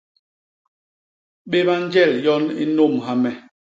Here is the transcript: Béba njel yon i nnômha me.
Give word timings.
Béba 1.49 1.73
njel 1.83 2.11
yon 2.25 2.43
i 2.61 2.65
nnômha 2.67 3.13
me. 3.21 3.31